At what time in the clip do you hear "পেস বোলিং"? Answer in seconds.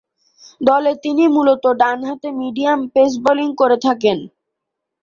2.93-3.49